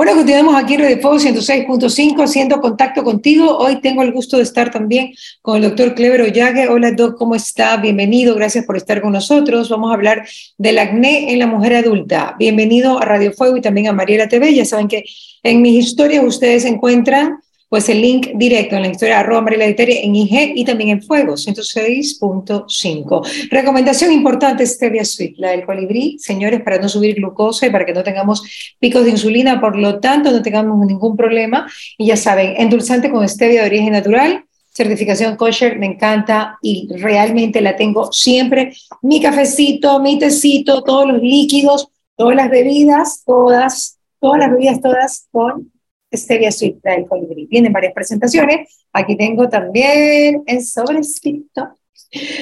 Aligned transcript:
Bueno, 0.00 0.16
continuamos 0.16 0.54
aquí 0.54 0.72
en 0.72 0.80
Radio 0.80 0.98
Fuego 0.98 1.18
106.5 1.18 2.24
haciendo 2.24 2.58
contacto 2.62 3.04
contigo. 3.04 3.58
Hoy 3.58 3.82
tengo 3.82 4.02
el 4.02 4.12
gusto 4.12 4.38
de 4.38 4.44
estar 4.44 4.70
también 4.70 5.12
con 5.42 5.56
el 5.56 5.62
doctor 5.64 5.94
Clever 5.94 6.22
Ollague. 6.22 6.68
Hola, 6.68 6.92
doc, 6.92 7.18
¿cómo 7.18 7.34
está? 7.34 7.76
Bienvenido, 7.76 8.34
gracias 8.34 8.64
por 8.64 8.78
estar 8.78 9.02
con 9.02 9.12
nosotros. 9.12 9.68
Vamos 9.68 9.90
a 9.90 9.94
hablar 9.94 10.26
del 10.56 10.78
acné 10.78 11.30
en 11.34 11.38
la 11.38 11.46
mujer 11.46 11.74
adulta. 11.74 12.34
Bienvenido 12.38 12.98
a 12.98 13.04
Radio 13.04 13.34
Fuego 13.34 13.58
y 13.58 13.60
también 13.60 13.88
a 13.88 13.92
Mariela 13.92 14.26
TV. 14.26 14.54
Ya 14.54 14.64
saben 14.64 14.88
que 14.88 15.04
en 15.42 15.60
mis 15.60 15.84
historias 15.84 16.24
ustedes 16.24 16.64
encuentran 16.64 17.36
pues 17.70 17.88
el 17.88 18.02
link 18.02 18.32
directo 18.34 18.74
en 18.74 18.82
la 18.82 18.88
historia 18.88 19.20
arroba 19.20 19.42
Mariela 19.42 19.66
en 19.66 20.16
IG 20.16 20.54
y 20.56 20.64
también 20.64 20.90
en 20.90 21.02
Fuego 21.02 21.34
106.5. 21.34 23.48
Recomendación 23.48 24.10
importante 24.10 24.66
Stevia 24.66 25.04
Sweet, 25.04 25.36
la 25.38 25.52
del 25.52 25.64
colibrí, 25.64 26.18
señores, 26.18 26.62
para 26.62 26.78
no 26.78 26.88
subir 26.88 27.14
glucosa 27.14 27.68
y 27.68 27.70
para 27.70 27.86
que 27.86 27.94
no 27.94 28.02
tengamos 28.02 28.42
picos 28.80 29.04
de 29.04 29.10
insulina, 29.10 29.60
por 29.60 29.76
lo 29.76 30.00
tanto 30.00 30.32
no 30.32 30.42
tengamos 30.42 30.84
ningún 30.84 31.16
problema. 31.16 31.70
Y 31.96 32.06
ya 32.06 32.16
saben, 32.16 32.54
endulzante 32.58 33.08
con 33.08 33.26
stevia 33.28 33.60
de 33.60 33.68
origen 33.68 33.92
natural, 33.92 34.44
certificación 34.74 35.36
kosher, 35.36 35.78
me 35.78 35.86
encanta 35.86 36.58
y 36.62 36.88
realmente 36.92 37.60
la 37.60 37.76
tengo 37.76 38.10
siempre. 38.10 38.74
Mi 39.00 39.22
cafecito, 39.22 40.00
mi 40.00 40.18
tecito, 40.18 40.82
todos 40.82 41.06
los 41.06 41.22
líquidos, 41.22 41.86
todas 42.16 42.34
las 42.34 42.50
bebidas, 42.50 43.22
todas, 43.24 43.96
todas 44.18 44.40
las 44.40 44.50
bebidas, 44.50 44.80
todas 44.80 45.28
con 45.30 45.70
Stevia 46.12 46.50
Sweet 46.50 46.82
del 46.82 47.06
colibrí. 47.06 47.46
Vienen 47.46 47.72
varias 47.72 47.92
presentaciones. 47.92 48.84
Aquí 48.92 49.16
tengo 49.16 49.48
también 49.48 50.42
el 50.46 50.64
sobrecito. 50.64 51.70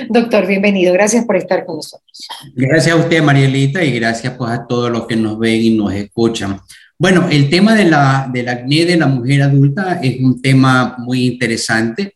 Doctor, 0.08 0.46
bienvenido. 0.46 0.94
Gracias 0.94 1.24
por 1.26 1.36
estar 1.36 1.66
con 1.66 1.76
nosotros. 1.76 2.28
Gracias 2.54 2.96
a 2.96 2.98
usted, 2.98 3.22
Marielita, 3.22 3.84
y 3.84 3.92
gracias 3.92 4.32
pues, 4.34 4.50
a 4.50 4.66
todos 4.66 4.90
los 4.90 5.06
que 5.06 5.16
nos 5.16 5.38
ven 5.38 5.62
y 5.62 5.70
nos 5.70 5.92
escuchan. 5.92 6.60
Bueno, 6.98 7.28
el 7.30 7.50
tema 7.50 7.74
de 7.74 7.84
la, 7.84 8.28
del 8.32 8.48
acné 8.48 8.86
de 8.86 8.96
la 8.96 9.06
mujer 9.06 9.42
adulta 9.42 10.00
es 10.02 10.20
un 10.20 10.40
tema 10.40 10.96
muy 10.98 11.26
interesante. 11.26 12.14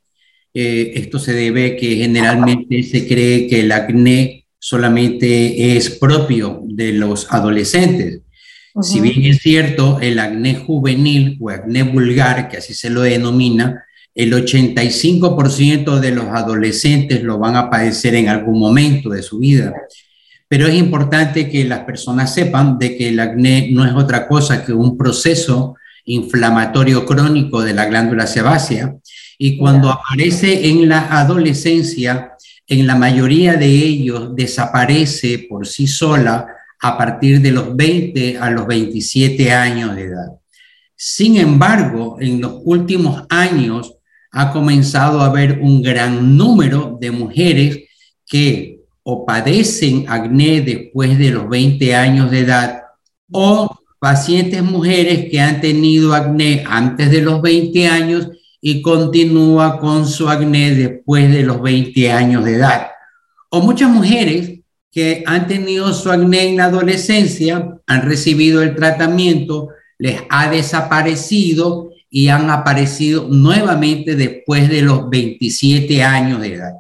Eh, 0.54 0.92
esto 0.96 1.18
se 1.18 1.34
debe 1.34 1.76
que 1.76 1.96
generalmente 1.96 2.82
se 2.82 3.06
cree 3.06 3.46
que 3.46 3.60
el 3.60 3.72
acné 3.72 4.46
solamente 4.58 5.76
es 5.76 5.90
propio 5.90 6.62
de 6.64 6.92
los 6.92 7.30
adolescentes 7.32 8.22
si 8.80 9.00
bien 9.00 9.24
es 9.24 9.42
cierto, 9.42 9.98
el 10.00 10.18
acné 10.18 10.54
juvenil 10.54 11.36
o 11.40 11.50
acné 11.50 11.82
vulgar, 11.82 12.48
que 12.48 12.56
así 12.56 12.72
se 12.72 12.88
lo 12.88 13.02
denomina, 13.02 13.84
el 14.14 14.32
85% 14.32 16.00
de 16.00 16.10
los 16.10 16.26
adolescentes 16.26 17.22
lo 17.22 17.38
van 17.38 17.56
a 17.56 17.68
padecer 17.70 18.14
en 18.14 18.28
algún 18.28 18.58
momento 18.58 19.10
de 19.10 19.22
su 19.22 19.38
vida. 19.38 19.74
Pero 20.48 20.66
es 20.66 20.74
importante 20.74 21.48
que 21.48 21.64
las 21.64 21.80
personas 21.80 22.32
sepan 22.34 22.78
de 22.78 22.96
que 22.96 23.08
el 23.08 23.20
acné 23.20 23.70
no 23.72 23.86
es 23.86 23.92
otra 23.94 24.28
cosa 24.28 24.64
que 24.64 24.72
un 24.72 24.96
proceso 24.96 25.76
inflamatorio 26.04 27.06
crónico 27.06 27.62
de 27.62 27.74
la 27.74 27.86
glándula 27.86 28.26
sebácea. 28.26 28.94
Y 29.38 29.56
cuando 29.56 29.90
aparece 29.90 30.68
en 30.68 30.88
la 30.88 31.18
adolescencia, 31.18 32.32
en 32.66 32.86
la 32.86 32.96
mayoría 32.96 33.54
de 33.54 33.66
ellos 33.66 34.34
desaparece 34.36 35.46
por 35.48 35.66
sí 35.66 35.86
sola 35.86 36.46
a 36.82 36.98
partir 36.98 37.40
de 37.40 37.52
los 37.52 37.74
20 37.74 38.38
a 38.38 38.50
los 38.50 38.66
27 38.66 39.52
años 39.52 39.94
de 39.94 40.02
edad. 40.02 40.26
Sin 40.96 41.36
embargo, 41.36 42.16
en 42.20 42.40
los 42.40 42.60
últimos 42.64 43.22
años 43.28 43.94
ha 44.32 44.52
comenzado 44.52 45.20
a 45.20 45.26
haber 45.26 45.60
un 45.60 45.80
gran 45.80 46.36
número 46.36 46.98
de 47.00 47.10
mujeres 47.12 47.78
que 48.26 48.80
o 49.04 49.24
padecen 49.24 50.06
acné 50.08 50.60
después 50.60 51.18
de 51.18 51.30
los 51.30 51.48
20 51.48 51.94
años 51.94 52.30
de 52.30 52.40
edad 52.40 52.82
o 53.30 53.78
pacientes 54.00 54.62
mujeres 54.62 55.30
que 55.30 55.40
han 55.40 55.60
tenido 55.60 56.14
acné 56.14 56.64
antes 56.66 57.10
de 57.10 57.22
los 57.22 57.40
20 57.42 57.86
años 57.86 58.28
y 58.60 58.82
continúa 58.82 59.78
con 59.78 60.06
su 60.06 60.28
acné 60.28 60.74
después 60.74 61.32
de 61.32 61.42
los 61.42 61.62
20 61.62 62.10
años 62.10 62.44
de 62.44 62.56
edad. 62.56 62.88
O 63.50 63.60
muchas 63.60 63.90
mujeres 63.90 64.61
que 64.92 65.24
han 65.26 65.48
tenido 65.48 65.92
su 65.94 66.10
acné 66.10 66.50
en 66.50 66.58
la 66.58 66.66
adolescencia, 66.66 67.78
han 67.86 68.02
recibido 68.02 68.62
el 68.62 68.76
tratamiento, 68.76 69.70
les 69.98 70.20
ha 70.28 70.50
desaparecido 70.50 71.90
y 72.10 72.28
han 72.28 72.50
aparecido 72.50 73.26
nuevamente 73.30 74.14
después 74.14 74.68
de 74.68 74.82
los 74.82 75.08
27 75.08 76.02
años 76.02 76.42
de 76.42 76.54
edad. 76.54 76.72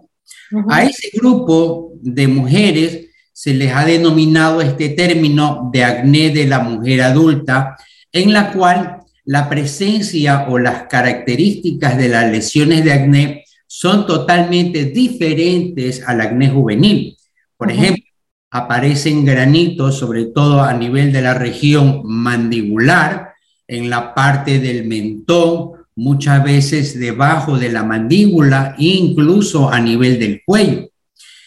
A 0.68 0.84
ese 0.84 1.08
grupo 1.14 1.92
de 2.02 2.28
mujeres 2.28 3.06
se 3.32 3.54
les 3.54 3.72
ha 3.74 3.86
denominado 3.86 4.60
este 4.60 4.90
término 4.90 5.70
de 5.72 5.82
acné 5.82 6.28
de 6.30 6.46
la 6.46 6.58
mujer 6.58 7.00
adulta, 7.00 7.76
en 8.12 8.34
la 8.34 8.52
cual 8.52 8.98
la 9.24 9.48
presencia 9.48 10.46
o 10.48 10.58
las 10.58 10.82
características 10.82 11.96
de 11.96 12.08
las 12.08 12.30
lesiones 12.30 12.84
de 12.84 12.92
acné 12.92 13.44
son 13.66 14.06
totalmente 14.06 14.84
diferentes 14.84 16.02
al 16.06 16.20
acné 16.20 16.50
juvenil. 16.50 17.16
Por 17.62 17.70
ejemplo, 17.70 18.02
aparecen 18.50 19.24
granitos, 19.24 19.96
sobre 19.96 20.24
todo 20.24 20.62
a 20.62 20.72
nivel 20.72 21.12
de 21.12 21.22
la 21.22 21.34
región 21.34 22.00
mandibular, 22.02 23.34
en 23.68 23.88
la 23.88 24.14
parte 24.14 24.58
del 24.58 24.84
mentón, 24.84 25.70
muchas 25.94 26.42
veces 26.42 26.98
debajo 26.98 27.56
de 27.56 27.70
la 27.70 27.84
mandíbula 27.84 28.74
e 28.76 28.86
incluso 28.86 29.70
a 29.70 29.78
nivel 29.78 30.18
del 30.18 30.42
cuello. 30.44 30.88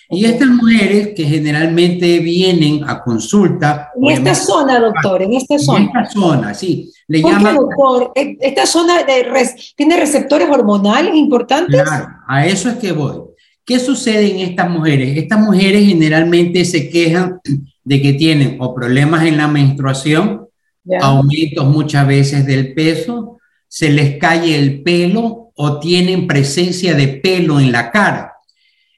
Y 0.10 0.24
estas 0.24 0.48
mujeres 0.48 1.10
que 1.18 1.26
generalmente 1.26 2.20
vienen 2.20 2.86
a 2.88 3.04
consulta. 3.04 3.90
En 4.02 4.12
esta 4.12 4.36
zona, 4.36 4.80
doctor, 4.80 5.22
en 5.22 5.34
esta 5.34 5.60
zona. 5.60 5.80
En 5.80 5.86
esta 5.88 6.06
zona, 6.06 6.54
sí. 6.54 6.94
Le 7.10 7.20
¿Por 7.20 7.38
qué, 7.40 7.44
doctor? 7.44 8.12
¿Esta 8.16 8.66
zona 8.66 9.04
de 9.04 9.28
tiene 9.76 9.98
receptores 9.98 10.48
hormonales 10.50 11.14
importantes? 11.14 11.84
Claro, 11.84 12.08
a 12.26 12.46
eso 12.46 12.70
es 12.70 12.76
que 12.78 12.94
voy. 12.94 13.35
¿Qué 13.66 13.80
sucede 13.80 14.30
en 14.30 14.40
estas 14.40 14.70
mujeres? 14.70 15.18
Estas 15.18 15.40
mujeres 15.40 15.88
generalmente 15.88 16.64
se 16.66 16.90
quejan 16.90 17.40
de 17.84 18.02
que 18.02 18.14
tienen 18.14 18.58
o 18.60 18.76
problemas 18.76 19.26
en 19.26 19.38
la 19.38 19.48
menstruación, 19.48 20.48
aumentos 21.02 21.66
muchas 21.66 22.06
veces 22.08 22.46
del 22.46 22.74
peso, 22.74 23.40
se 23.68 23.90
les 23.90 24.18
cae 24.18 24.56
el 24.56 24.84
pelo 24.84 25.52
o 25.56 25.80
tienen 25.80 26.28
presencia 26.28 26.94
de 26.94 27.08
pelo 27.08 27.60
en 27.60 27.72
la 27.72 27.92
cara. 27.92 28.34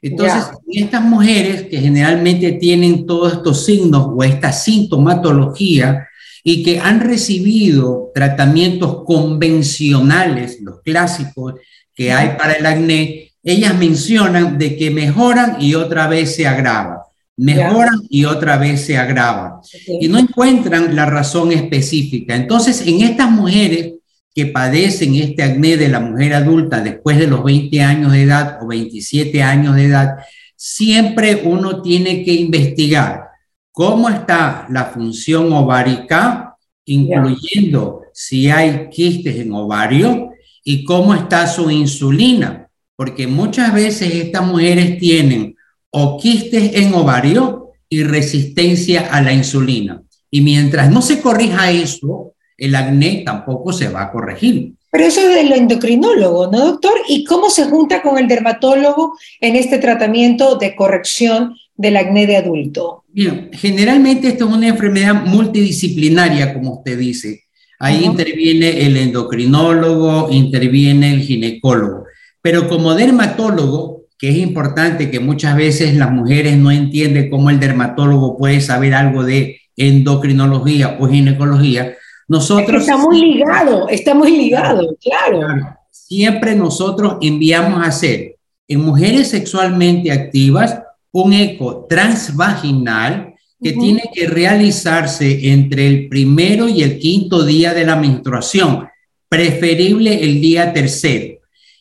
Entonces, 0.01 0.43
estas 0.69 1.03
mujeres 1.03 1.63
que 1.63 1.79
generalmente 1.79 2.51
tienen 2.53 3.05
todos 3.05 3.33
estos 3.33 3.65
signos 3.65 4.07
o 4.09 4.23
esta 4.23 4.51
sintomatología 4.51 6.07
y 6.43 6.63
que 6.63 6.79
han 6.79 6.99
recibido 6.99 8.11
tratamientos 8.13 9.03
convencionales, 9.05 10.59
los 10.61 10.81
clásicos 10.81 11.55
que 11.95 12.11
hay 12.11 12.37
para 12.37 12.53
el 12.53 12.65
acné, 12.65 13.26
ellas 13.47 13.77
mencionan 13.77 14.57
de 14.57 14.75
que 14.75 14.91
mejoran 14.91 15.55
y 15.61 15.73
otra 15.73 16.07
vez 16.07 16.35
se 16.35 16.45
agrava, 16.45 17.03
mejoran 17.37 18.01
y 18.09 18.25
otra 18.25 18.57
vez 18.57 18.81
se 18.81 18.97
agrava. 18.97 19.61
Y 20.01 20.09
no 20.09 20.19
encuentran 20.19 20.93
la 20.97 21.05
razón 21.05 21.53
específica. 21.53 22.35
Entonces, 22.35 22.85
en 22.85 22.99
estas 22.99 23.31
mujeres 23.31 23.93
que 24.35 24.47
padecen 24.47 25.15
este 25.15 25.43
acné 25.43 25.77
de 25.77 25.87
la 25.87 26.01
mujer 26.01 26.33
adulta 26.33 26.81
después 26.81 27.17
de 27.17 27.27
los 27.27 27.41
20 27.41 27.81
años 27.81 28.11
de 28.11 28.23
edad 28.23 28.57
o 28.61 28.67
27 28.67 29.41
años 29.41 29.75
de 29.75 29.85
edad, 29.85 30.17
siempre 30.57 31.43
uno 31.45 31.81
tiene 31.81 32.25
que 32.25 32.33
investigar 32.33 33.29
cómo 33.71 34.09
está 34.09 34.67
la 34.69 34.85
función 34.87 35.53
ovárica, 35.53 36.57
incluyendo 36.83 38.01
si 38.13 38.49
hay 38.49 38.89
quistes 38.89 39.37
en 39.37 39.53
ovario 39.53 40.31
y 40.65 40.83
cómo 40.83 41.13
está 41.13 41.47
su 41.47 41.71
insulina 41.71 42.66
porque 42.97 43.27
muchas 43.27 43.73
veces 43.73 44.13
estas 44.13 44.45
mujeres 44.45 44.97
tienen 44.97 45.55
o 45.91 46.19
quistes 46.19 46.73
en 46.73 46.93
ovario 46.93 47.71
y 47.87 48.03
resistencia 48.03 49.07
a 49.11 49.21
la 49.21 49.31
insulina. 49.31 50.01
Y 50.29 50.41
mientras 50.41 50.91
no 50.91 51.01
se 51.01 51.21
corrija 51.21 51.71
eso, 51.71 52.33
el 52.57 52.75
acné 52.75 53.21
tampoco 53.23 53.71
se 53.71 53.87
va 53.87 54.01
a 54.01 54.11
corregir. 54.11 54.73
Pero 54.91 55.05
eso 55.05 55.21
es 55.21 55.35
del 55.35 55.53
endocrinólogo, 55.53 56.49
¿no, 56.51 56.59
doctor? 56.71 56.93
¿Y 57.07 57.23
cómo 57.23 57.51
se 57.51 57.65
junta 57.65 58.01
con 58.01 58.17
el 58.17 58.27
dermatólogo 58.27 59.15
en 59.39 59.55
este 59.55 59.77
tratamiento 59.77 60.55
de 60.55 60.75
corrección 60.75 61.55
del 61.75 61.97
acné 61.97 62.25
de 62.25 62.37
adulto? 62.37 63.03
Bien, 63.09 63.51
generalmente 63.53 64.29
esto 64.29 64.49
es 64.49 64.55
una 64.55 64.69
enfermedad 64.69 65.23
multidisciplinaria, 65.25 66.53
como 66.53 66.77
usted 66.77 66.97
dice. 66.97 67.43
Ahí 67.79 68.05
interviene 68.05 68.87
el 68.87 68.97
endocrinólogo, 68.97 70.29
interviene 70.31 71.13
el 71.13 71.21
ginecólogo. 71.21 72.06
Pero 72.41 72.67
como 72.67 72.93
dermatólogo, 72.93 74.03
que 74.17 74.29
es 74.29 74.37
importante 74.37 75.11
que 75.11 75.19
muchas 75.19 75.55
veces 75.55 75.95
las 75.95 76.11
mujeres 76.11 76.57
no 76.57 76.71
entienden 76.71 77.29
cómo 77.29 77.49
el 77.49 77.59
dermatólogo 77.59 78.37
puede 78.37 78.61
saber 78.61 78.93
algo 78.93 79.23
de 79.23 79.61
endocrinología 79.75 80.97
o 80.99 81.07
ginecología, 81.07 81.95
nosotros... 82.27 82.81
Está 82.81 82.97
muy 82.97 83.21
ligado, 83.21 83.87
está 83.89 84.13
muy 84.13 84.35
ligado, 84.35 84.97
claro. 85.01 85.47
Siempre 85.91 86.55
nosotros 86.55 87.17
enviamos 87.21 87.81
a 87.81 87.87
hacer 87.89 88.35
en 88.67 88.81
mujeres 88.81 89.29
sexualmente 89.29 90.11
activas 90.11 90.79
un 91.11 91.33
eco 91.33 91.85
transvaginal 91.89 93.33
que 93.61 93.73
tiene 93.73 94.03
que 94.13 94.27
realizarse 94.27 95.51
entre 95.51 95.87
el 95.87 96.09
primero 96.09 96.67
y 96.67 96.83
el 96.83 96.99
quinto 96.99 97.43
día 97.43 97.73
de 97.73 97.85
la 97.85 97.95
menstruación, 97.95 98.87
preferible 99.27 100.23
el 100.23 100.39
día 100.41 100.73
tercero. 100.73 101.36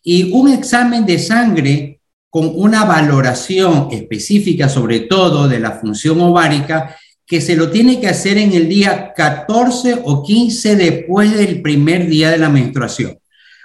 Y 0.08 0.30
un 0.30 0.52
examen 0.52 1.04
de 1.04 1.18
sangre 1.18 2.00
con 2.30 2.52
una 2.54 2.84
valoración 2.84 3.88
específica, 3.90 4.68
sobre 4.68 5.00
todo 5.00 5.48
de 5.48 5.58
la 5.58 5.72
función 5.72 6.20
ovárica, 6.20 6.94
que 7.26 7.40
se 7.40 7.56
lo 7.56 7.72
tiene 7.72 7.98
que 7.98 8.06
hacer 8.06 8.38
en 8.38 8.52
el 8.52 8.68
día 8.68 9.12
14 9.16 10.02
o 10.04 10.22
15 10.22 10.76
después 10.76 11.36
del 11.36 11.60
primer 11.60 12.06
día 12.06 12.30
de 12.30 12.38
la 12.38 12.48
menstruación. 12.48 13.18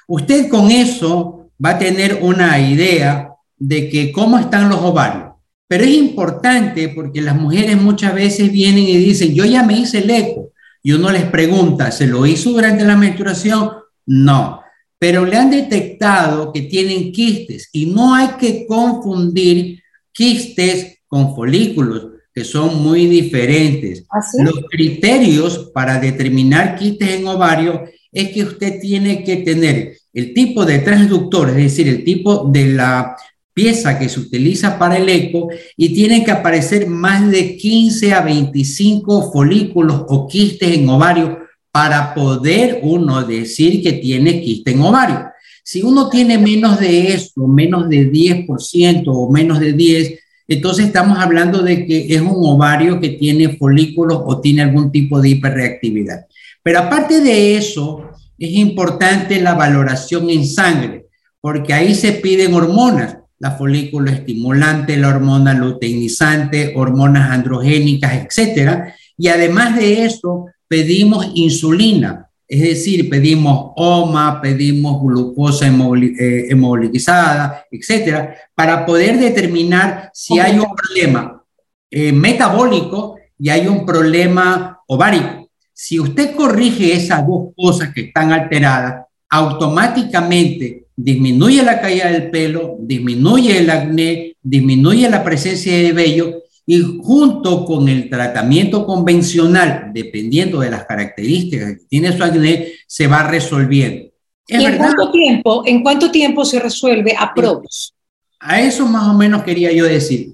Usted 0.08 0.50
con 0.50 0.72
eso 0.72 1.52
va 1.64 1.72
a 1.72 1.78
tener 1.78 2.18
una 2.24 2.60
idea 2.60 3.30
de 3.60 3.88
que 3.88 4.12
cómo 4.12 4.40
están 4.40 4.68
los 4.68 4.80
ovarios. 4.80 5.34
Pero 5.68 5.84
es 5.84 5.92
importante 5.92 6.90
porque 6.90 7.22
las 7.22 7.36
mujeres 7.36 7.80
muchas 7.80 8.16
veces 8.16 8.52
vienen 8.52 8.86
y 8.86 8.98
dicen, 8.98 9.36
yo 9.36 9.46
ya 9.46 9.62
me 9.62 9.78
hice 9.78 10.00
el 10.00 10.10
eco. 10.10 10.50
Y 10.82 10.94
uno 10.94 11.12
les 11.12 11.26
pregunta, 11.26 11.92
¿se 11.92 12.08
lo 12.08 12.26
hizo 12.26 12.50
durante 12.50 12.84
la 12.84 12.98
menstruación? 12.98 13.70
No, 14.08 14.61
pero 15.01 15.25
le 15.25 15.36
han 15.36 15.50
detectado 15.50 16.53
que 16.53 16.62
tienen 16.62 17.12
quistes 17.12 17.69
y 17.74 17.88
no 17.88 18.13
hay 18.13 18.27
que 18.39 18.68
confundir 18.68 19.81
quistes 20.12 21.00
con 21.07 21.36
folículos 21.36 22.09
que 22.31 22.44
son 22.44 22.83
muy 22.83 23.07
diferentes. 23.07 24.06
¿Ah, 24.12 24.19
Los 24.44 24.63
criterios 24.69 25.71
para 25.74 26.00
determinar 26.00 26.75
quistes 26.75 27.09
en 27.09 27.25
ovario 27.25 27.81
es 28.12 28.30
que 28.30 28.44
usted 28.44 28.80
tiene 28.80 29.24
que 29.24 29.38
tener 29.38 29.98
el 30.13 30.36
tipo 30.36 30.65
de 30.65 30.77
transductor, 30.77 31.50
es 31.50 31.56
decir, 31.56 31.88
el 31.88 32.03
tipo 32.03 32.45
de 32.45 32.68
la 32.68 33.15
pieza 33.56 33.98
que 33.98 34.07
se 34.07 34.19
utiliza 34.19 34.77
para 34.77 34.98
el 34.98 35.09
eco 35.09 35.50
y 35.77 35.95
tiene 35.95 36.24
que 36.24 36.30
aparecer 36.30 36.86
más 36.86 37.27
de 37.31 37.57
15 37.57 38.13
a 38.13 38.21
25 38.21 39.31
folículos 39.31 40.06
o 40.09 40.27
quistes 40.27 40.77
en 40.77 40.88
ovario 40.89 41.41
para 41.72 42.14
poder 42.14 42.80
uno 42.84 43.24
decir 43.24 43.82
que 43.82 43.94
tiene 43.94 44.42
quiste 44.42 44.72
en 44.72 44.82
ovario. 44.82 45.28
Si 45.64 45.82
uno 45.82 46.10
tiene 46.10 46.38
menos 46.38 46.80
de 46.80 47.14
eso, 47.14 47.48
menos 47.48 47.88
de 47.88 48.12
10% 48.12 49.04
o 49.08 49.32
menos 49.32 49.60
de 49.60 49.74
10, 49.74 50.20
entonces 50.48 50.88
estamos 50.88 51.18
hablando 51.18 51.62
de 51.62 51.86
que 51.86 52.14
es 52.14 52.20
un 52.20 52.36
ovario 52.36 53.00
que 53.00 53.10
tiene 53.10 53.56
folículos 53.58 54.22
o 54.26 54.42
tiene 54.42 54.64
algún 54.64 54.92
tipo 54.92 55.22
de 55.22 55.30
hiperreactividad. 55.30 56.26
Pero 56.62 56.80
aparte 56.80 57.22
de 57.22 57.56
eso, 57.56 58.10
es 58.38 58.52
importante 58.52 59.40
la 59.40 59.54
valoración 59.54 60.30
en 60.30 60.46
sangre, 60.46 61.06
porque 61.40 61.74
ahí 61.74 61.96
se 61.96 62.14
piden 62.14 62.54
hormonas, 62.54 63.18
la 63.40 63.52
folículo 63.52 64.12
estimulante, 64.12 64.98
la 64.98 65.10
hormona 65.10 65.54
luteinizante, 65.54 66.74
hormonas 66.76 67.32
androgénicas, 67.32 68.14
etcétera. 68.14 68.96
Y 69.18 69.30
además 69.30 69.76
de 69.76 70.06
eso, 70.06 70.48
pedimos 70.72 71.30
insulina, 71.36 72.30
es 72.48 72.62
decir, 72.62 73.10
pedimos 73.10 73.74
OMA, 73.76 74.40
pedimos 74.42 75.02
glucosa 75.04 75.68
eh, 75.68 76.48
hemoglobinizada, 76.50 77.66
etcétera, 77.70 78.34
para 78.56 78.86
poder 78.86 79.20
determinar 79.20 80.10
si 80.14 80.40
hay 80.40 80.58
un 80.58 80.74
problema 80.74 81.44
eh, 81.90 82.14
metabólico 82.14 83.18
y 83.38 83.50
hay 83.50 83.68
un 83.68 83.86
problema 83.86 84.80
ovárico. 84.88 85.50
Si 85.74 86.00
usted 86.00 86.36
corrige 86.38 86.94
esas 86.94 87.28
dos 87.28 87.50
cosas 87.54 87.94
que 87.94 88.04
están 88.04 88.32
alteradas, 88.32 89.08
automáticamente 89.30 90.86
disminuye 90.96 91.64
la 91.64 91.82
caída 91.82 92.10
del 92.10 92.32
pelo, 92.32 92.78
disminuye 92.80 93.58
el 93.58 93.70
acné, 93.70 94.38
disminuye 94.42 95.10
la 95.10 95.22
presencia 95.22 95.76
de 95.76 95.92
vello 95.92 96.44
y 96.74 97.00
junto 97.04 97.66
con 97.66 97.90
el 97.90 98.10
tratamiento 98.10 98.86
convencional, 98.86 99.92
dependiendo 99.94 100.62
de 100.62 100.72
las 100.72 100.86
características 100.86 101.74
que 101.74 101.86
tiene 101.90 102.16
su 102.16 102.24
acné, 102.24 102.72
se 102.88 103.08
va 103.08 103.24
resolviendo. 103.24 104.10
¿Y 104.48 104.64
en 104.64 104.78
cuánto, 104.78 105.12
tiempo, 105.12 105.64
en 105.66 105.84
cuánto 105.84 106.10
tiempo 106.10 106.46
se 106.46 106.62
resuelve 106.62 107.14
a 107.20 107.34
pros? 107.34 107.94
A 108.40 108.62
eso 108.62 108.88
más 108.88 109.06
o 109.10 109.14
menos 109.14 109.44
quería 109.44 109.74
yo 109.74 109.84
decir. 109.84 110.30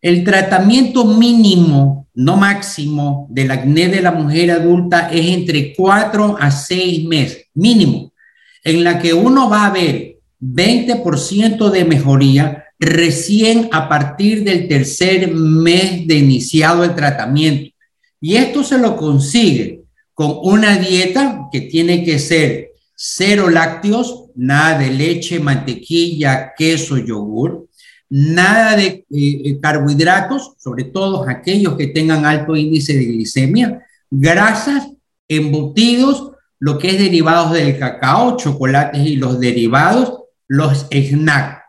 El 0.00 0.22
tratamiento 0.22 1.04
mínimo, 1.04 2.06
no 2.14 2.36
máximo, 2.36 3.26
del 3.28 3.50
acné 3.50 3.88
de 3.88 4.00
la 4.00 4.12
mujer 4.12 4.52
adulta 4.52 5.10
es 5.10 5.26
entre 5.26 5.74
4 5.74 6.36
a 6.38 6.52
6 6.52 7.04
meses, 7.08 7.46
mínimo, 7.52 8.12
en 8.62 8.84
la 8.84 9.00
que 9.00 9.12
uno 9.12 9.50
va 9.50 9.66
a 9.66 9.70
ver 9.70 10.18
20% 10.40 11.68
de 11.68 11.84
mejoría 11.84 12.64
recién 12.80 13.68
a 13.72 13.88
partir 13.90 14.42
del 14.42 14.66
tercer 14.66 15.32
mes 15.32 16.06
de 16.06 16.14
iniciado 16.16 16.82
el 16.82 16.94
tratamiento. 16.94 17.70
Y 18.20 18.36
esto 18.36 18.64
se 18.64 18.78
lo 18.78 18.96
consigue 18.96 19.82
con 20.14 20.38
una 20.42 20.78
dieta 20.78 21.48
que 21.52 21.60
tiene 21.60 22.02
que 22.02 22.18
ser 22.18 22.70
cero 22.96 23.50
lácteos, 23.50 24.30
nada 24.34 24.78
de 24.78 24.90
leche, 24.90 25.40
mantequilla, 25.40 26.52
queso, 26.56 26.96
yogur, 26.96 27.68
nada 28.08 28.76
de 28.76 28.86
eh, 28.86 29.06
eh, 29.10 29.60
carbohidratos, 29.60 30.54
sobre 30.58 30.84
todo 30.84 31.28
aquellos 31.28 31.76
que 31.76 31.88
tengan 31.88 32.24
alto 32.24 32.56
índice 32.56 32.94
de 32.94 33.04
glicemia, 33.04 33.86
grasas, 34.10 34.88
embutidos, 35.28 36.32
lo 36.58 36.78
que 36.78 36.90
es 36.90 36.98
derivados 36.98 37.52
del 37.52 37.78
cacao, 37.78 38.36
chocolates 38.36 39.06
y 39.06 39.16
los 39.16 39.38
derivados, 39.38 40.14
los 40.46 40.86
snacks 40.90 41.59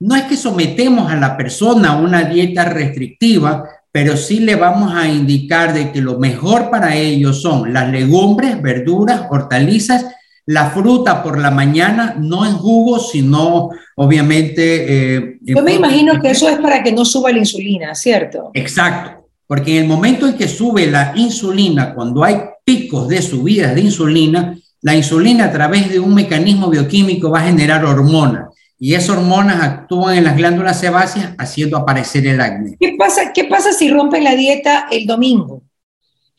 no 0.00 0.16
es 0.16 0.24
que 0.24 0.36
sometemos 0.36 1.10
a 1.10 1.16
la 1.16 1.36
persona 1.36 1.92
a 1.92 1.96
una 1.96 2.24
dieta 2.24 2.64
restrictiva, 2.64 3.64
pero 3.92 4.16
sí 4.16 4.40
le 4.40 4.56
vamos 4.56 4.92
a 4.94 5.08
indicar 5.08 5.72
de 5.72 5.92
que 5.92 6.00
lo 6.00 6.18
mejor 6.18 6.68
para 6.70 6.96
ellos 6.96 7.40
son 7.40 7.72
las 7.72 7.90
legumbres, 7.90 8.60
verduras, 8.60 9.22
hortalizas, 9.30 10.06
la 10.46 10.70
fruta 10.70 11.22
por 11.22 11.38
la 11.38 11.50
mañana, 11.50 12.16
no 12.18 12.44
en 12.44 12.54
jugo, 12.54 12.98
sino 12.98 13.70
obviamente... 13.96 15.14
Eh, 15.16 15.38
Yo 15.40 15.62
me 15.62 15.74
imagino 15.74 16.20
que 16.20 16.32
eso 16.32 16.48
es 16.48 16.58
para 16.58 16.82
que 16.82 16.92
no 16.92 17.04
suba 17.04 17.30
la 17.30 17.38
insulina, 17.38 17.94
¿cierto? 17.94 18.50
Exacto, 18.52 19.28
porque 19.46 19.76
en 19.76 19.84
el 19.84 19.88
momento 19.88 20.26
en 20.26 20.34
que 20.34 20.48
sube 20.48 20.86
la 20.86 21.12
insulina, 21.14 21.94
cuando 21.94 22.24
hay 22.24 22.40
picos 22.64 23.08
de 23.08 23.22
subidas 23.22 23.74
de 23.74 23.82
insulina, 23.82 24.58
la 24.82 24.94
insulina 24.94 25.46
a 25.46 25.52
través 25.52 25.90
de 25.90 26.00
un 26.00 26.14
mecanismo 26.14 26.68
bioquímico 26.68 27.30
va 27.30 27.40
a 27.40 27.46
generar 27.46 27.84
hormonas 27.84 28.53
y 28.78 28.94
esas 28.94 29.10
hormonas 29.16 29.62
actúan 29.62 30.18
en 30.18 30.24
las 30.24 30.36
glándulas 30.36 30.80
sebáceas 30.80 31.34
haciendo 31.38 31.76
aparecer 31.76 32.26
el 32.26 32.40
acné. 32.40 32.76
¿Qué 32.78 32.96
pasa, 32.98 33.32
qué 33.32 33.44
pasa 33.44 33.72
si 33.72 33.90
rompen 33.90 34.24
la 34.24 34.34
dieta 34.34 34.88
el 34.90 35.06
domingo? 35.06 35.62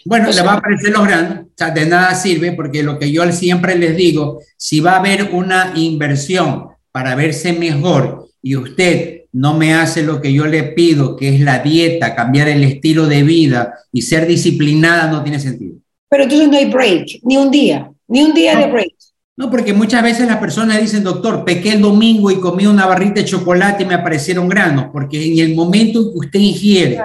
Bueno, 0.08 0.30
le 0.32 0.42
va 0.44 0.54
a 0.54 0.58
aparecer 0.58 0.92
los 0.92 1.08
granos, 1.08 1.46
o 1.46 1.52
sea, 1.56 1.72
de 1.72 1.88
nada 1.88 2.14
sirve 2.14 2.52
porque 2.52 2.84
lo 2.84 3.00
que 3.00 3.12
yo 3.12 3.30
siempre 3.32 3.76
les 3.76 3.98
digo, 3.98 4.40
si 4.56 4.80
va 4.80 4.92
a 4.92 5.00
haber 5.00 5.30
una 5.32 5.74
inversión 5.75 6.68
para 6.92 7.15
verse 7.15 7.54
mejor 7.54 8.27
y 8.39 8.56
usted 8.56 9.22
no 9.32 9.56
me 9.56 9.74
hace 9.74 10.04
lo 10.04 10.22
que 10.22 10.32
yo 10.32 10.46
le 10.46 10.63
pido, 10.63 11.15
que 11.15 11.30
es 11.30 11.42
la 11.42 11.60
dieta, 11.60 12.15
cambiar 12.15 12.48
el 12.48 12.63
estilo 12.63 13.08
de 13.08 13.24
vida 13.24 13.74
y 13.92 14.04
ser 14.04 14.27
disciplinada, 14.27 15.10
no 15.10 15.24
tiene 15.24 15.39
sentido. 15.39 15.77
Pero 16.08 16.24
entonces 16.24 16.50
no 16.50 16.58
hay 16.58 16.65
break, 16.65 17.20
ni 17.24 17.38
un 17.38 17.50
día, 17.50 17.92
ni 18.08 18.22
un 18.22 18.34
día 18.34 18.56
de 18.56 18.68
break. 18.68 18.94
No, 19.38 19.51
porque 19.51 19.74
muchas 19.74 20.01
veces 20.01 20.27
las 20.27 20.38
personas 20.38 20.80
dicen, 20.80 21.04
doctor, 21.04 21.44
pequé 21.44 21.74
el 21.74 21.82
domingo 21.82 22.32
y 22.32 22.39
comí 22.39 22.65
una 22.68 22.86
barrita 22.86 23.15
de 23.15 23.25
chocolate 23.25 23.84
y 23.84 23.86
me 23.86 23.96
aparecieron 23.96 24.48
granos, 24.48 24.88
porque 24.94 25.25
en 25.25 25.39
el 25.39 25.56
momento 25.56 26.00
en 26.00 26.12
que 26.12 26.20
usted 26.20 26.39
ingiere 26.39 27.00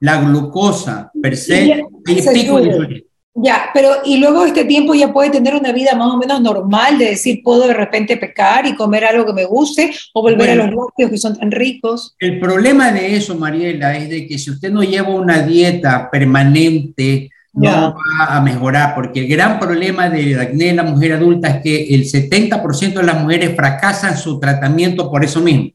la 0.00 0.20
glucosa 0.20 1.10
per 1.22 1.38
se, 1.38 1.72
hay 1.72 1.82
pico 2.34 2.60
de 2.60 3.06
Ya, 3.36 3.70
pero 3.72 3.88
y 4.04 4.18
luego 4.18 4.44
este 4.44 4.66
tiempo 4.66 4.94
ya 4.94 5.10
puede 5.10 5.30
tener 5.30 5.54
una 5.54 5.72
vida 5.72 5.94
más 5.94 6.12
o 6.12 6.18
menos 6.18 6.42
normal, 6.42 6.98
de 6.98 7.06
decir, 7.06 7.40
puedo 7.42 7.66
de 7.66 7.72
repente 7.72 8.18
pecar 8.18 8.66
y 8.66 8.74
comer 8.74 9.06
algo 9.06 9.24
que 9.24 9.32
me 9.32 9.46
guste 9.46 9.90
o 10.12 10.20
volver 10.20 10.50
a 10.50 10.54
los 10.56 10.66
lácteos 10.66 11.10
que 11.10 11.16
son 11.16 11.34
tan 11.34 11.50
ricos. 11.50 12.14
El 12.18 12.38
problema 12.40 12.92
de 12.92 13.16
eso, 13.16 13.36
Mariela, 13.36 13.96
es 13.96 14.10
de 14.10 14.26
que 14.26 14.38
si 14.38 14.50
usted 14.50 14.70
no 14.70 14.82
lleva 14.82 15.08
una 15.08 15.40
dieta 15.40 16.10
permanente, 16.10 17.30
no 17.54 17.94
va 17.94 18.36
a 18.36 18.40
mejorar, 18.40 18.94
porque 18.94 19.20
el 19.20 19.28
gran 19.28 19.58
problema 19.58 20.08
del 20.08 20.38
acné 20.38 20.70
en 20.70 20.76
la 20.76 20.82
mujer 20.82 21.12
adulta 21.12 21.48
es 21.48 21.62
que 21.62 21.94
el 21.94 22.04
70% 22.04 22.94
de 22.94 23.02
las 23.02 23.22
mujeres 23.22 23.54
fracasan 23.54 24.16
su 24.16 24.40
tratamiento 24.40 25.10
por 25.10 25.24
eso 25.24 25.40
mismo, 25.40 25.70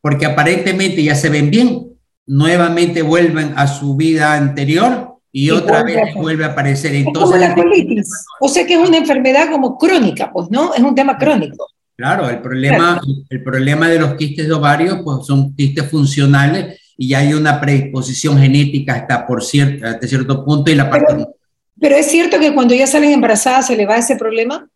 porque 0.00 0.26
aparentemente 0.26 1.02
ya 1.02 1.14
se 1.14 1.30
ven 1.30 1.50
bien, 1.50 1.86
nuevamente 2.26 3.02
vuelven 3.02 3.54
a 3.56 3.66
su 3.66 3.96
vida 3.96 4.34
anterior 4.34 5.16
y, 5.32 5.50
otra 5.50 5.82
vez 5.82 6.14
vuelve 6.14 6.44
a 6.44 6.48
aparecer. 6.48 6.94
Entonces, 6.94 7.40
la 7.40 7.54
colitis, 7.54 8.10
o 8.38 8.48
sea 8.48 8.66
que 8.66 8.74
es 8.74 8.88
una 8.88 8.98
enfermedad 8.98 9.50
como 9.50 9.78
crónica, 9.78 10.30
pues, 10.30 10.50
¿no? 10.50 10.74
Es 10.74 10.80
un 10.80 10.94
tema 10.94 11.16
crónico. 11.16 11.66
Claro, 11.96 12.28
el 12.28 12.40
problema, 12.40 13.00
el 13.30 13.42
problema 13.42 13.88
de 13.88 13.98
los 13.98 14.14
quistes 14.14 14.46
de 14.46 14.52
ovario, 14.52 15.02
pues 15.02 15.26
son 15.26 15.54
quistes 15.54 15.90
funcionales 15.90 16.81
y 16.96 17.14
hay 17.14 17.34
una 17.34 17.60
predisposición 17.60 18.38
genética 18.38 18.94
hasta, 18.94 19.26
por 19.26 19.42
cierto, 19.42 19.86
hasta 19.86 20.06
cierto 20.06 20.44
punto 20.44 20.70
y 20.70 20.74
la 20.74 20.90
pero, 20.90 21.34
pero 21.80 21.96
es 21.96 22.06
cierto 22.10 22.38
que 22.38 22.54
cuando 22.54 22.74
ya 22.74 22.86
salen 22.86 23.12
embarazadas 23.12 23.66
se 23.66 23.76
le 23.76 23.86
va 23.86 23.96
ese 23.96 24.16
problema. 24.16 24.68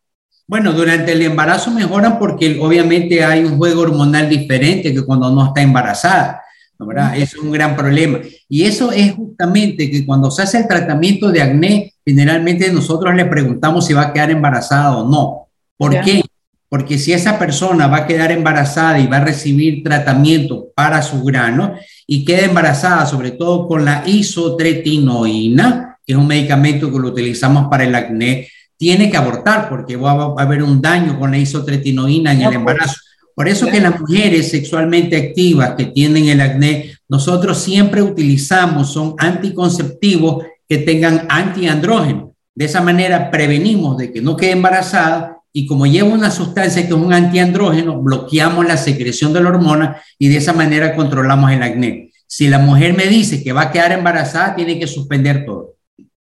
Bueno, 0.48 0.72
durante 0.72 1.12
el 1.12 1.22
embarazo 1.22 1.70
mejoran 1.70 2.18
porque 2.18 2.58
obviamente 2.60 3.24
hay 3.24 3.44
un 3.44 3.56
juego 3.56 3.82
hormonal 3.82 4.28
diferente 4.28 4.94
que 4.94 5.04
cuando 5.04 5.30
no 5.30 5.46
está 5.46 5.62
embarazada. 5.62 6.42
¿verdad? 6.78 7.16
Es 7.16 7.34
un 7.36 7.50
gran 7.50 7.74
problema. 7.74 8.20
Y 8.48 8.64
eso 8.64 8.92
es 8.92 9.12
justamente 9.12 9.90
que 9.90 10.04
cuando 10.04 10.30
se 10.30 10.42
hace 10.42 10.58
el 10.58 10.68
tratamiento 10.68 11.30
de 11.30 11.42
acné, 11.42 11.94
generalmente 12.04 12.70
nosotros 12.70 13.14
le 13.14 13.24
preguntamos 13.24 13.86
si 13.86 13.94
va 13.94 14.02
a 14.02 14.12
quedar 14.12 14.30
embarazada 14.30 14.96
o 14.98 15.08
no. 15.08 15.48
¿Por 15.76 16.00
qué? 16.02 16.22
Porque 16.68 16.98
si 16.98 17.12
esa 17.12 17.38
persona 17.38 17.86
va 17.86 17.98
a 17.98 18.06
quedar 18.06 18.32
embarazada 18.32 18.98
y 18.98 19.06
va 19.06 19.18
a 19.18 19.24
recibir 19.24 19.82
tratamiento 19.84 20.68
para 20.74 21.00
su 21.02 21.22
grano 21.22 21.74
y 22.06 22.24
queda 22.24 22.46
embarazada, 22.46 23.06
sobre 23.06 23.32
todo 23.32 23.68
con 23.68 23.84
la 23.84 24.02
isotretinoína, 24.06 25.98
que 26.04 26.12
es 26.12 26.18
un 26.18 26.26
medicamento 26.26 26.90
que 26.90 26.98
lo 26.98 27.08
utilizamos 27.08 27.68
para 27.68 27.84
el 27.84 27.94
acné, 27.94 28.48
tiene 28.76 29.10
que 29.10 29.16
abortar 29.16 29.68
porque 29.68 29.96
va 29.96 30.12
a 30.12 30.42
haber 30.42 30.62
un 30.62 30.80
daño 30.80 31.18
con 31.18 31.30
la 31.30 31.38
isotretinoína 31.38 32.32
en 32.32 32.42
el 32.42 32.52
embarazo. 32.54 32.96
Por 33.34 33.48
eso 33.48 33.66
que 33.66 33.80
las 33.80 34.00
mujeres 34.00 34.50
sexualmente 34.50 35.16
activas 35.16 35.74
que 35.76 35.86
tienen 35.86 36.28
el 36.28 36.40
acné, 36.40 36.94
nosotros 37.08 37.58
siempre 37.58 38.02
utilizamos, 38.02 38.92
son 38.92 39.14
anticonceptivos 39.18 40.44
que 40.68 40.78
tengan 40.78 41.26
antiandrógeno. 41.28 42.34
De 42.54 42.64
esa 42.64 42.80
manera 42.80 43.30
prevenimos 43.30 43.98
de 43.98 44.10
que 44.10 44.22
no 44.22 44.36
quede 44.36 44.52
embarazada 44.52 45.35
y 45.56 45.64
como 45.64 45.86
lleva 45.86 46.10
una 46.10 46.30
sustancia 46.30 46.82
que 46.82 46.88
es 46.88 47.00
un 47.00 47.14
antiandrógeno, 47.14 48.02
bloqueamos 48.02 48.66
la 48.66 48.76
secreción 48.76 49.32
de 49.32 49.40
la 49.40 49.48
hormona 49.48 50.02
y 50.18 50.28
de 50.28 50.36
esa 50.36 50.52
manera 50.52 50.94
controlamos 50.94 51.50
el 51.50 51.62
acné. 51.62 52.10
Si 52.26 52.48
la 52.48 52.58
mujer 52.58 52.92
me 52.92 53.06
dice 53.06 53.42
que 53.42 53.54
va 53.54 53.62
a 53.62 53.70
quedar 53.70 53.92
embarazada, 53.92 54.54
tiene 54.54 54.78
que 54.78 54.86
suspender 54.86 55.46
todo. 55.46 55.75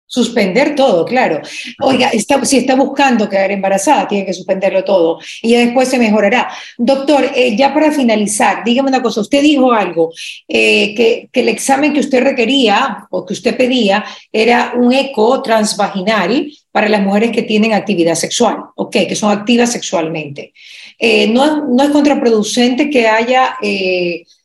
Suspender 0.08 0.76
todo, 0.76 1.04
claro. 1.04 1.42
Oiga, 1.82 2.12
si 2.12 2.58
está 2.58 2.76
buscando 2.76 3.28
quedar 3.28 3.52
embarazada, 3.52 4.08
tiene 4.08 4.24
que 4.24 4.34
suspenderlo 4.34 4.84
todo 4.84 5.20
y 5.42 5.50
ya 5.50 5.60
después 5.60 5.90
se 5.90 5.98
mejorará. 5.98 6.48
Doctor, 6.78 7.32
eh, 7.36 7.56
ya 7.58 7.74
para 7.74 7.92
finalizar, 7.92 8.64
dígame 8.64 8.90
una 8.90 9.02
cosa, 9.02 9.22
usted 9.22 9.42
dijo 9.42 9.74
algo, 9.74 10.12
eh, 10.48 10.94
que, 10.94 11.30
que, 11.32 11.40
el 11.40 11.50
examen 11.50 11.92
que 11.92 12.02
usted 12.02 12.22
requería 12.22 13.08
o 13.10 13.26
que 13.26 13.34
usted 13.34 13.58
pedía 13.58 14.06
era 14.32 14.74
un 14.78 14.94
eco 14.94 15.42
transvaginal 15.42 16.52
para 16.72 16.88
las 16.88 17.02
mujeres 17.02 17.32
que 17.32 17.42
tienen 17.42 17.74
actividad 17.74 18.16
sexual, 18.16 18.58
ok, 18.76 18.92
que 19.08 19.16
son 19.16 19.32
activas 19.32 19.72
sexualmente. 19.72 20.54
Eh, 21.00 21.28
no, 21.30 21.66
no, 21.66 21.84
es 21.84 21.90
contraproducente 21.90 22.92
que 22.92 23.08
haya, 23.08 23.58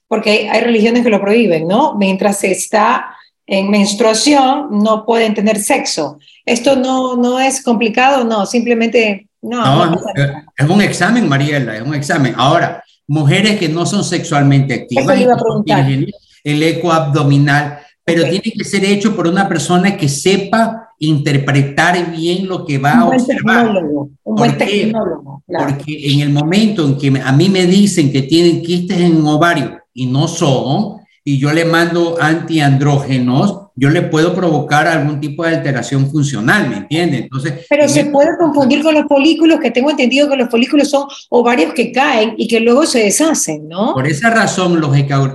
porque 0.08 0.30
hay, 0.30 0.46
hay 0.46 0.60
religiones 0.62 1.04
que 1.04 1.10
lo 1.10 1.20
prohíben, 1.20 1.68
¿no? 1.68 1.96
Mientras 1.96 2.40
se 2.40 2.50
está 2.50 3.14
en 3.50 3.68
menstruación 3.68 4.68
no 4.70 5.04
pueden 5.04 5.34
tener 5.34 5.58
sexo. 5.58 6.18
Esto 6.46 6.76
no, 6.76 7.16
no 7.16 7.40
es 7.40 7.62
complicado, 7.64 8.24
no, 8.24 8.46
simplemente 8.46 9.26
no. 9.42 9.92
es 10.56 10.68
un 10.68 10.80
examen, 10.80 11.28
Mariela, 11.28 11.74
es 11.74 11.82
un 11.82 11.92
examen. 11.92 12.32
Ahora, 12.36 12.82
mujeres 13.08 13.58
que 13.58 13.68
no 13.68 13.84
son 13.86 14.04
sexualmente 14.04 14.72
activas, 14.74 15.18
el 16.44 16.62
eco 16.62 16.92
abdominal, 16.92 17.80
pero 18.04 18.22
tiene 18.22 18.52
que 18.56 18.64
ser 18.64 18.84
hecho 18.84 19.16
por 19.16 19.26
una 19.26 19.48
persona 19.48 19.96
que 19.96 20.08
sepa 20.08 20.90
interpretar 21.00 22.12
bien 22.12 22.46
lo 22.46 22.64
que 22.64 22.78
va 22.78 23.00
a 23.00 23.06
observar. 23.06 23.68
Un 24.22 24.36
buen 24.36 24.56
tecnólogo, 24.56 25.42
Porque 25.44 26.12
en 26.12 26.20
el 26.20 26.30
momento 26.30 26.86
en 26.86 26.96
que 26.96 27.20
a 27.20 27.32
mí 27.32 27.48
me 27.48 27.66
dicen 27.66 28.12
que 28.12 28.22
tienen 28.22 28.62
quistes 28.62 29.00
en 29.00 29.26
ovario 29.26 29.76
y 29.92 30.06
no 30.06 30.28
son, 30.28 30.99
y 31.24 31.38
yo 31.38 31.52
le 31.52 31.64
mando 31.64 32.16
antiandrógenos, 32.20 33.68
yo 33.76 33.90
le 33.90 34.02
puedo 34.02 34.34
provocar 34.34 34.86
algún 34.86 35.20
tipo 35.20 35.44
de 35.44 35.56
alteración 35.56 36.10
funcional, 36.10 36.68
¿me 36.68 36.76
entiende? 36.78 37.18
Entonces, 37.18 37.66
Pero 37.68 37.88
se 37.88 38.06
puede 38.06 38.36
confundir 38.38 38.82
con 38.82 38.94
los 38.94 39.06
folículos, 39.06 39.60
que 39.60 39.70
tengo 39.70 39.90
entendido 39.90 40.28
que 40.28 40.36
los 40.36 40.50
folículos 40.50 40.90
son 40.90 41.08
ovarios 41.28 41.72
que 41.74 41.92
caen 41.92 42.34
y 42.36 42.48
que 42.48 42.60
luego 42.60 42.86
se 42.86 43.00
deshacen, 43.00 43.68
¿no? 43.68 43.94
Por 43.94 44.06
esa 44.06 44.30
razón, 44.30 44.80
los, 44.80 44.90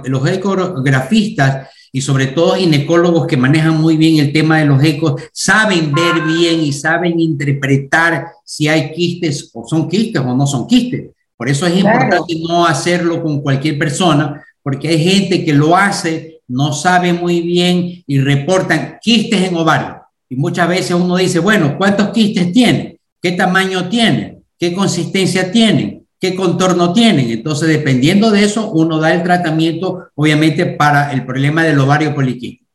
los 0.05 0.29
ecografistas 0.29 1.69
y 1.91 2.01
sobre 2.01 2.27
todo 2.27 2.55
ginecólogos 2.55 3.25
que 3.25 3.37
manejan 3.37 3.79
muy 3.79 3.95
bien 3.95 4.17
el 4.17 4.33
tema 4.33 4.59
de 4.59 4.65
los 4.65 4.83
ecos, 4.83 5.21
saben 5.31 5.93
ver 5.93 6.23
bien 6.25 6.59
y 6.59 6.73
saben 6.73 7.19
interpretar 7.19 8.27
si 8.43 8.67
hay 8.67 8.91
quistes 8.91 9.49
o 9.53 9.65
son 9.65 9.87
quistes 9.87 10.21
o 10.21 10.35
no 10.35 10.45
son 10.45 10.67
quistes. 10.67 11.11
Por 11.37 11.47
eso 11.47 11.65
es 11.65 11.77
importante 11.77 12.35
no 12.47 12.65
hacerlo 12.65 13.23
con 13.23 13.41
cualquier 13.41 13.79
persona, 13.79 14.43
porque 14.65 14.87
hay 14.87 14.97
gente 14.97 15.45
que 15.45 15.53
lo 15.53 15.77
hace, 15.77 16.41
no 16.47 16.73
sabe 16.73 17.13
muy 17.13 17.41
bien 17.41 18.03
y 18.07 18.19
reportan 18.19 18.97
quistes 18.99 19.47
en 19.47 19.55
ovario. 19.55 20.01
Y 20.27 20.37
muchas 20.37 20.67
veces 20.67 20.95
uno 20.95 21.17
dice, 21.17 21.37
bueno, 21.37 21.77
¿cuántos 21.77 22.09
quistes 22.09 22.51
tiene? 22.51 22.97
¿Qué 23.21 23.33
tamaño 23.33 23.89
tiene? 23.89 24.39
¿Qué 24.57 24.73
consistencia 24.73 25.51
tienen? 25.51 26.07
¿Qué 26.19 26.33
contorno 26.33 26.93
tienen? 26.93 27.29
Entonces, 27.29 27.69
dependiendo 27.69 28.31
de 28.31 28.43
eso, 28.43 28.71
uno 28.71 28.97
da 28.97 29.13
el 29.13 29.21
tratamiento, 29.21 30.07
obviamente, 30.15 30.65
para 30.65 31.13
el 31.13 31.27
problema 31.27 31.63
del 31.63 31.79
ovario 31.79 32.15
poliquístico. 32.15 32.65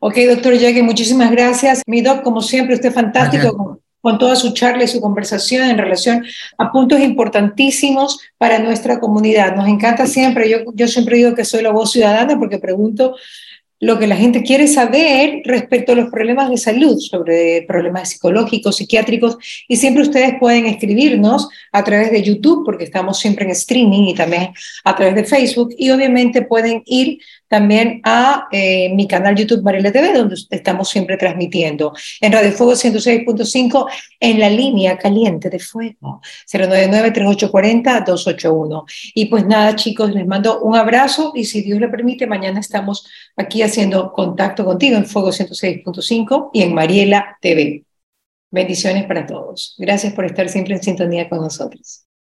Ok, 0.00 0.16
doctor 0.28 0.54
Yague, 0.54 0.82
muchísimas 0.82 1.30
gracias. 1.30 1.82
Mi 1.86 2.00
doc, 2.00 2.22
como 2.24 2.42
siempre, 2.42 2.74
usted 2.74 2.88
es 2.88 2.94
fantástico 2.96 3.79
con 4.00 4.18
toda 4.18 4.36
su 4.36 4.52
charla 4.52 4.84
y 4.84 4.88
su 4.88 5.00
conversación 5.00 5.68
en 5.68 5.78
relación 5.78 6.24
a 6.58 6.72
puntos 6.72 7.00
importantísimos 7.00 8.18
para 8.38 8.58
nuestra 8.58 9.00
comunidad. 9.00 9.56
Nos 9.56 9.68
encanta 9.68 10.06
siempre, 10.06 10.48
yo, 10.48 10.58
yo 10.74 10.88
siempre 10.88 11.16
digo 11.16 11.34
que 11.34 11.44
soy 11.44 11.62
la 11.62 11.70
voz 11.70 11.92
ciudadana 11.92 12.38
porque 12.38 12.58
pregunto 12.58 13.14
lo 13.80 13.98
que 13.98 14.06
la 14.06 14.16
gente 14.16 14.42
quiere 14.42 14.68
saber 14.68 15.40
respecto 15.44 15.92
a 15.92 15.94
los 15.94 16.10
problemas 16.10 16.50
de 16.50 16.58
salud, 16.58 16.98
sobre 16.98 17.64
problemas 17.66 18.10
psicológicos, 18.10 18.76
psiquiátricos, 18.76 19.38
y 19.68 19.76
siempre 19.76 20.02
ustedes 20.02 20.34
pueden 20.38 20.66
escribirnos 20.66 21.48
a 21.72 21.82
través 21.82 22.10
de 22.10 22.22
YouTube, 22.22 22.62
porque 22.66 22.84
estamos 22.84 23.18
siempre 23.18 23.46
en 23.46 23.52
streaming 23.52 24.08
y 24.08 24.14
también 24.14 24.50
a 24.84 24.94
través 24.94 25.14
de 25.14 25.24
Facebook, 25.24 25.70
y 25.78 25.90
obviamente 25.90 26.42
pueden 26.42 26.82
ir 26.84 27.20
también 27.50 28.00
a 28.04 28.46
eh, 28.52 28.94
mi 28.94 29.08
canal 29.08 29.34
YouTube 29.34 29.64
Mariela 29.64 29.90
TV, 29.90 30.12
donde 30.12 30.36
estamos 30.50 30.88
siempre 30.88 31.16
transmitiendo. 31.16 31.92
En 32.20 32.32
Radio 32.32 32.52
Fuego 32.52 32.74
106.5, 32.74 33.86
en 34.20 34.38
la 34.38 34.48
línea 34.48 34.96
caliente 34.96 35.50
de 35.50 35.58
fuego, 35.58 36.20
099-3840-281. 36.48 38.84
Y 39.14 39.26
pues 39.26 39.44
nada, 39.46 39.74
chicos, 39.74 40.14
les 40.14 40.28
mando 40.28 40.60
un 40.60 40.76
abrazo 40.76 41.32
y 41.34 41.44
si 41.44 41.62
Dios 41.62 41.80
le 41.80 41.88
permite, 41.88 42.28
mañana 42.28 42.60
estamos 42.60 43.04
aquí 43.36 43.62
haciendo 43.62 44.12
contacto 44.12 44.64
contigo 44.64 44.96
en 44.96 45.06
Fuego 45.06 45.30
106.5 45.30 46.50
y 46.52 46.62
en 46.62 46.72
Mariela 46.72 47.36
TV. 47.40 47.82
Bendiciones 48.52 49.06
para 49.06 49.26
todos. 49.26 49.74
Gracias 49.76 50.12
por 50.12 50.24
estar 50.24 50.48
siempre 50.48 50.74
en 50.74 50.84
sintonía 50.84 51.28
con 51.28 51.40
nosotros. 51.40 52.04